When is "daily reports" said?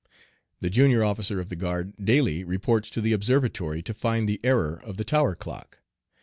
2.03-2.89